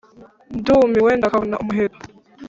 Ndumiwe 0.57 1.11
ndakavuna 1.17 1.55
umuheto. 1.63 2.01